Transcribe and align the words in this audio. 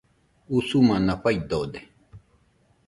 Usumana 0.57 1.13
faidode 1.21 1.79